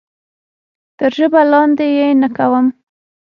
تر 0.97 1.11
ژبه 1.19 1.41
لاندې 1.51 1.85
یې 1.97 2.07
نه 2.21 2.29
کوم. 2.37 2.65